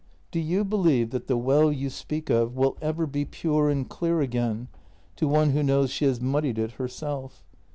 "Do 0.31 0.39
you 0.39 0.65
believe 0.65 1.11
that 1.11 1.27
the 1.27 1.37
well 1.37 1.71
you 1.71 1.91
speak 1.91 2.31
of 2.31 2.55
will 2.55 2.75
ever 2.81 3.05
be 3.05 3.23
pure 3.23 3.69
and 3.69 3.87
clear 3.87 4.19
again 4.19 4.67
to 5.17 5.27
one 5.27 5.51
who 5.51 5.61
knows 5.61 5.91
she 5.91 6.05
has 6.05 6.19
muddied 6.19 6.57
it 6.57 6.71
herself? 6.71 7.43